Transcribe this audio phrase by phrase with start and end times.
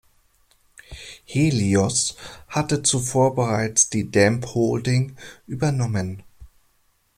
[1.25, 2.15] Helios
[2.47, 6.23] hatte zuvor bereits die Damp Holding übernommen.